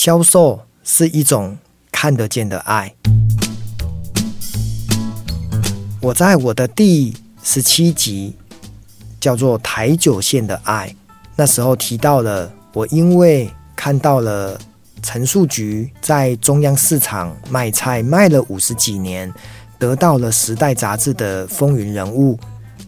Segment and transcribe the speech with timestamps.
[0.00, 1.58] 销售是一种
[1.90, 2.94] 看得见的爱。
[6.00, 8.36] 我在我的第十七集
[9.18, 10.88] 叫做《台九线的爱》，
[11.34, 14.56] 那时候提到了我因为看到了
[15.02, 19.34] 陈树菊在中央市场卖菜卖了五十几年，
[19.80, 22.38] 得到了《时代》杂志的风云人物，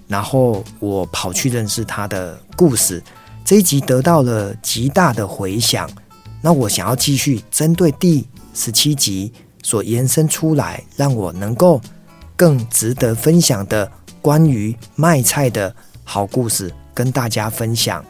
[0.06, 3.02] 然后我跑去认识他的故事。
[3.44, 5.90] 这一集得到了极大的回响，
[6.40, 11.80] 那我想要继续针对第十七集所延伸出来，让我能够
[12.36, 13.90] 更值得分享的
[14.22, 18.04] 关于卖菜的好故事，跟大家分享。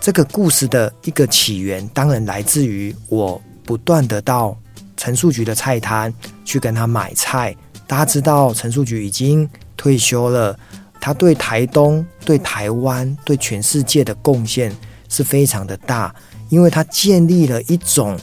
[0.00, 4.56] 这个故事的一个起源，当然来自于我不断的到
[4.96, 6.12] 陈树菊的菜摊
[6.44, 7.56] 去跟他买菜。
[7.86, 10.58] 大家知道陈树菊已经退休了。
[11.02, 14.70] 他对台东、对台湾、对全世界的贡献
[15.08, 16.14] 是非常的大，
[16.50, 18.18] 因为他建立了一种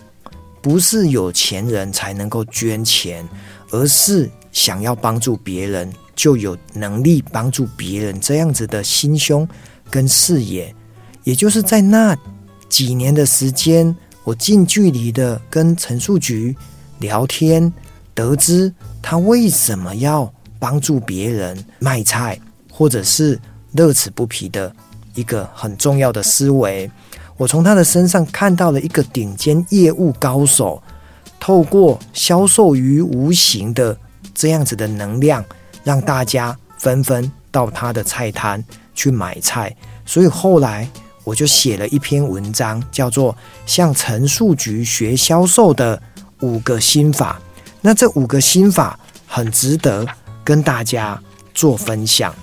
[0.61, 3.27] 不是有钱人才能够捐钱，
[3.71, 9.47] 而是想要帮助别人就有能力帮助别人这样子的心胸
[9.89, 10.71] 跟视野。
[11.23, 12.15] 也就是在那
[12.69, 16.55] 几年的时间，我近距离的跟陈树菊
[16.99, 17.73] 聊天，
[18.13, 22.39] 得知他为什么要帮助别人卖菜。
[22.69, 23.39] 或者是
[23.71, 24.71] 乐此不疲的
[25.15, 26.87] 一个很重要的思维，
[27.37, 30.81] 我从他的身上看到了一个顶尖业务高手，
[31.39, 33.95] 透过销售于无形的
[34.33, 35.45] 这样子的能量，
[35.83, 38.63] 让大家纷纷到他的菜摊
[38.95, 39.75] 去买菜。
[40.05, 40.89] 所以后来
[41.23, 43.33] 我就写了一篇文章，叫做
[43.65, 46.01] 《向陈树菊学销售的
[46.39, 47.39] 五个心法》。
[47.81, 50.05] 那这五个心法很值得
[50.43, 51.21] 跟大家
[51.53, 52.33] 做分享。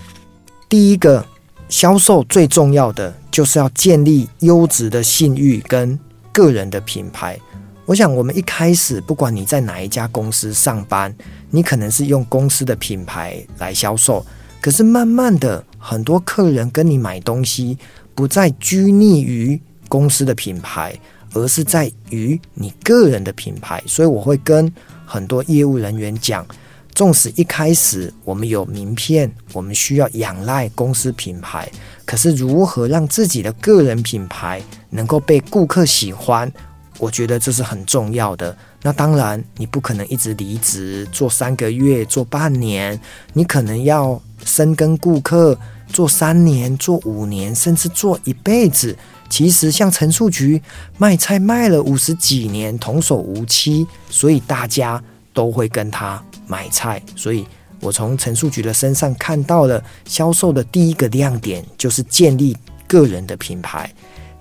[0.69, 1.25] 第一个
[1.69, 5.98] 销售最重要的就是要建立优质的信誉跟
[6.33, 7.39] 个人的品牌。
[7.87, 11.15] 我想，我们一开始不管你在哪一家公司上班，
[11.51, 14.25] 你可能是用公司的品牌来销售。
[14.61, 17.77] 可是慢慢的，很多客人跟你买东西
[18.14, 20.98] 不再拘泥于公司的品牌，
[21.35, 23.83] 而是在于你个人的品牌。
[23.86, 24.73] 所以我会跟
[25.05, 26.47] 很多业务人员讲。
[26.94, 31.68] 纵使一开始我们有名片，我们需要仰赖公司品牌，
[32.05, 36.50] 可是如何让自己的个人品牌能够被顾客喜欢，
[36.98, 38.56] 我觉得这是很重要的。
[38.80, 42.98] 那当然，你不可能一直离职做三个月、做半年，
[43.32, 48.96] 你可能要深耕顾客，做三年、做五年，甚至做一辈子。
[49.28, 50.62] 其实像陈树菊
[50.96, 56.22] 卖菜卖了五十几年，童叟无欺，所以大家都会跟他。
[56.46, 57.46] 买菜，所以
[57.80, 62.56] 我从陈树菊的身上看到了销售的第一个亮点，就是建立
[62.86, 63.88] 个人的品牌；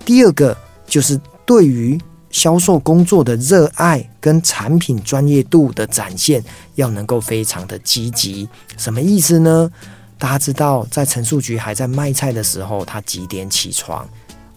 [0.04, 0.56] 第二个
[0.86, 2.00] 就是对于
[2.30, 6.42] 销售工作的热爱跟产品专业度的展现，
[6.74, 8.48] 要能够非常的积极。
[8.76, 9.70] 什么意思呢？
[10.18, 14.08] 大家知道，在陈树菊还在卖菜的时候，他几点起床？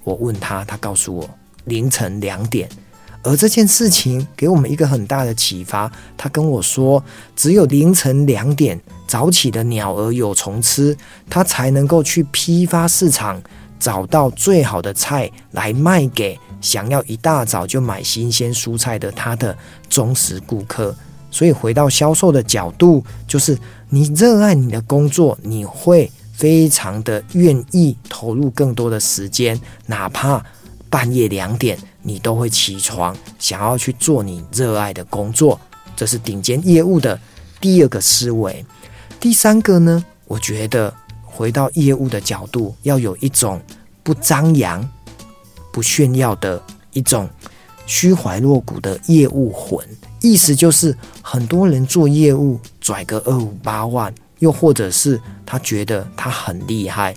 [0.03, 1.29] 我问他，他告诉我
[1.65, 2.69] 凌晨两点。
[3.23, 5.91] 而这件事情给我们一个很大的启发。
[6.15, 7.03] 他跟我说，
[7.35, 10.95] 只有凌晨两点早起的鸟儿有虫吃，
[11.29, 13.41] 他才能够去批发市场，
[13.79, 19.57] 找到最好的菜来卖给想要一大早就买新鲜蔬菜的他的
[19.89, 20.95] 忠实顾客。
[21.29, 23.57] 所以回到销售的角度，就是
[23.89, 30.43] 你热爱你的工作，你会非常的愿意投入更多的时间，哪怕
[30.89, 31.77] 半夜两点。
[32.01, 35.59] 你都会起床，想要去做你热爱的工作，
[35.93, 37.19] 这是顶尖业务的
[37.59, 38.65] 第二个思维。
[39.19, 43.61] 第三个呢，我觉得回到业务的角度，要有一种
[44.03, 44.89] 不张扬、
[45.73, 47.29] 不炫耀的一种
[47.85, 49.85] 虚怀若谷的业务魂。
[50.21, 57.13] 意思就是，很多人做业务拽个二五八万，又或者是他觉得他很厉害，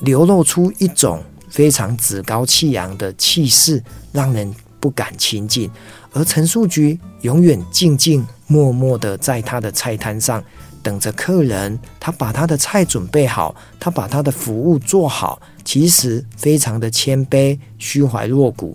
[0.00, 1.22] 流露出一种。
[1.52, 3.80] 非常趾高气扬的气势，
[4.10, 5.70] 让人不敢亲近。
[6.14, 10.42] 而陈树菊永远静静默默的在他的菜摊上
[10.82, 18.74] 等着客人，他把他的菜准备好，他把他的服务做好，其实非常的谦卑、虚怀若谷。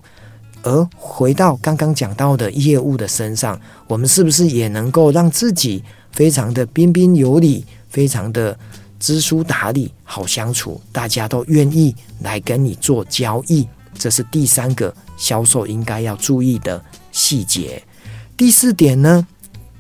[0.62, 8.56] 而回到刚刚讲到的业务的身上，我们是不是也能够让自己非常的彬彬有礼，非常的？
[9.00, 13.68] 知书达理，好相处，大家都愿意来跟你做交易，
[13.98, 17.82] 这是第三个销售应该要注意的细节。
[18.36, 19.26] 第四点呢，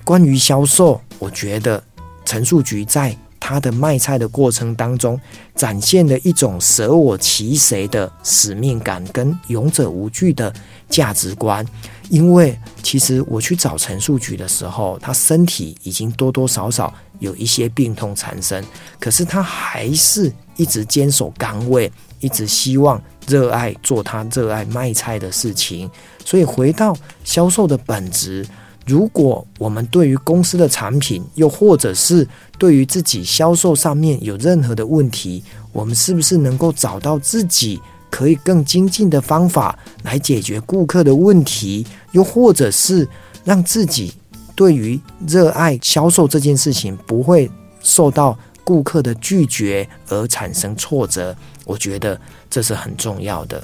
[0.03, 1.83] 关于销售，我觉得
[2.25, 3.15] 陈述局在
[3.47, 5.17] 他的卖菜的过程当中，
[5.55, 10.53] 展现了一种舍我其谁的使命感跟勇者无惧的
[10.89, 11.65] 价值观。
[12.09, 18.61] 因为其实我去找陈树菊的时候，他身体已经多多少少有一些病痛缠身，
[18.99, 21.89] 可是他还是一直坚守岗位，
[22.19, 25.89] 一直希望热爱做他热爱卖菜的事情。
[26.25, 26.93] 所以回到
[27.23, 28.45] 销售的本质。
[28.87, 32.25] 如果我们对于公司的产品，又或者是
[32.57, 35.43] 对于自己销售上面有任何的问题，
[35.73, 41.85] 我们是不是能够找到自己可以更精进的方法来解决顾客的问题？
[42.13, 43.05] 又或者是
[43.43, 44.13] 让自己
[44.55, 44.97] 对于
[45.27, 47.51] 热爱销售这件事情不会
[47.81, 51.35] 受到顾客的拒绝而产生挫折？
[51.65, 52.17] 我觉得
[52.49, 53.61] 这是很重要的。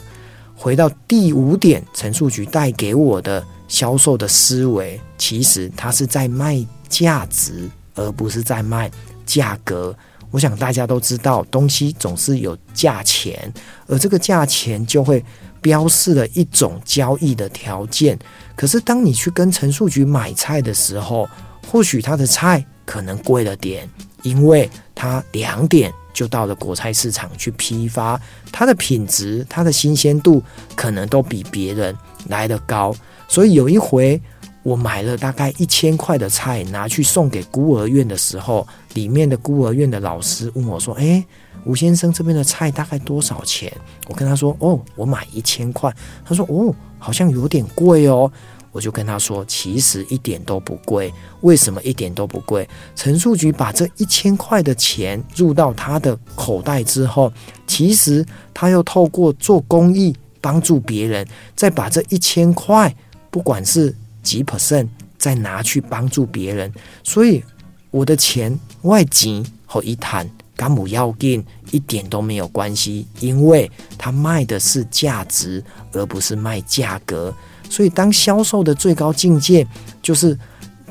[0.53, 3.41] 回到第五点，陈树菊带给我的。
[3.73, 8.89] 销售的思维，其实它是在卖价值，而不是在卖
[9.25, 9.95] 价格。
[10.29, 13.51] 我想大家都知道，东西总是有价钱，
[13.87, 15.25] 而这个价钱就会
[15.59, 18.15] 标示了一种交易的条件。
[18.55, 21.27] 可是，当你去跟陈树菊买菜的时候，
[21.67, 23.89] 或许他的菜可能贵了点，
[24.21, 28.19] 因为他两点就到了果菜市场去批发，
[28.51, 30.41] 它的品质、它的新鲜度
[30.75, 31.95] 可能都比别人
[32.27, 32.95] 来得高。
[33.27, 34.21] 所以有一回，
[34.61, 41.25] 我买了大概一千块的菜，拿去送给孤儿院的时候，里面的孤儿院的老师问我说：“诶，
[41.65, 43.71] 吴先生这边的菜大概多少钱？”
[44.07, 45.93] 我跟他说：“哦，我买一千块。”
[46.23, 48.31] 他说：“哦，好像有点贵哦。”
[48.73, 51.13] 我就跟他说：“其实一点都不贵。
[51.41, 52.67] 为什么一点都不贵？
[52.93, 57.31] 陈树菊把这一千块的钱入到他的口袋之后，
[57.65, 61.25] 其实他又透过做公益帮助别人，
[61.55, 62.93] 再把这一千块。”
[63.31, 64.87] 不管是几 percent
[65.17, 66.71] 再拿去帮助别人，
[67.03, 67.43] 所以
[67.89, 77.33] 我的钱外景和一谈干不要紧，一点都没有关系，因为他卖的是价值，而不是卖价格。
[77.73, 79.65] 所以当销售的最高境界
[79.99, 80.37] 就是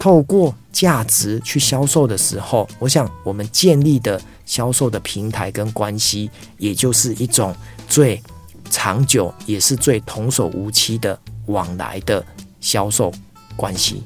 [0.01, 7.55] 透过价值去销售的时候，我想我们建立的销售的平台跟关系，也就是一种
[7.89, 8.21] 最
[8.69, 11.17] 长久，也是最童叟无欺的。
[11.47, 12.25] 往来的
[12.61, 13.13] 销售
[13.57, 14.05] 关系。